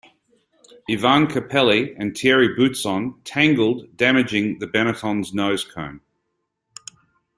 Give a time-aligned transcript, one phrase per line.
[0.89, 5.99] Ivan Capelli and Thierry Boutsen tangled, damaging the Benetton's nosecone.